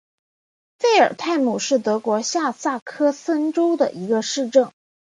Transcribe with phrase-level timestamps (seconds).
[0.79, 4.71] 费尔泰姆是德国下萨克森州的一个市镇。